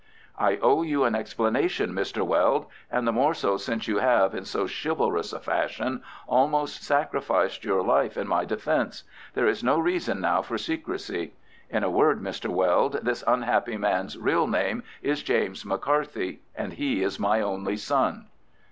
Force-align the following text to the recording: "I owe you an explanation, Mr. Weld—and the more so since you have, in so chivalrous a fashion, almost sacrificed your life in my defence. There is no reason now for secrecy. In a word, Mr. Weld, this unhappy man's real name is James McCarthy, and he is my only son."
"I 0.39 0.57
owe 0.63 0.81
you 0.81 1.03
an 1.03 1.13
explanation, 1.13 1.93
Mr. 1.93 2.25
Weld—and 2.25 3.07
the 3.07 3.11
more 3.11 3.35
so 3.35 3.55
since 3.57 3.87
you 3.87 3.97
have, 3.99 4.33
in 4.33 4.45
so 4.45 4.65
chivalrous 4.67 5.31
a 5.31 5.39
fashion, 5.39 6.01
almost 6.25 6.83
sacrificed 6.83 7.63
your 7.63 7.83
life 7.83 8.17
in 8.17 8.27
my 8.27 8.43
defence. 8.43 9.03
There 9.35 9.45
is 9.45 9.63
no 9.63 9.77
reason 9.77 10.19
now 10.19 10.41
for 10.41 10.57
secrecy. 10.57 11.35
In 11.69 11.83
a 11.83 11.91
word, 11.91 12.19
Mr. 12.19 12.49
Weld, 12.49 13.01
this 13.03 13.23
unhappy 13.27 13.77
man's 13.77 14.17
real 14.17 14.47
name 14.47 14.81
is 15.03 15.21
James 15.21 15.67
McCarthy, 15.67 16.41
and 16.55 16.73
he 16.73 17.03
is 17.03 17.19
my 17.19 17.39
only 17.39 17.77
son." 17.77 18.25